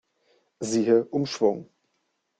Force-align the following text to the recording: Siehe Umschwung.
Siehe 0.59 1.03
Umschwung. 1.03 1.69